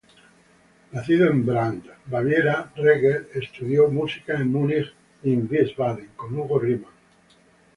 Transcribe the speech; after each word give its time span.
Nacido 0.93 1.27
en 1.29 1.45
Brand, 1.45 1.83
Baviera, 2.07 2.71
Reger 2.75 3.29
estudió 3.35 3.87
música 3.89 4.33
en 4.33 4.51
Múnich 4.51 4.91
y 5.21 5.35
Wiesbaden 5.35 6.09
con 6.15 6.33
Hugo 6.39 6.57
Riemann. 6.57 6.89